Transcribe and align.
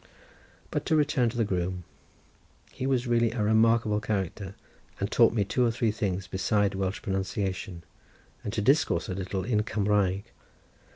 But 0.71 0.83
to 0.87 0.95
return 0.95 1.29
to 1.29 1.37
the 1.37 1.43
groom. 1.45 1.83
He 2.71 2.87
was 2.87 3.05
really 3.05 3.33
a 3.33 3.43
remarkable 3.43 3.99
character, 3.99 4.55
and 4.99 5.11
taught 5.11 5.31
me 5.31 5.43
two 5.45 5.63
or 5.63 5.69
three 5.69 5.91
things 5.91 6.25
besides 6.25 6.75
Welsh 6.75 7.03
pronunciation; 7.03 7.83
and 8.43 8.51
to 8.53 8.63
discourse 8.63 9.09
a 9.09 9.13
little 9.13 9.43
in 9.43 9.61
Cumraeg. 9.61 10.23